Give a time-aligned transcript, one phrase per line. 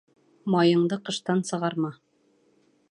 [0.53, 1.95] Майыңды ҡыштан сығарма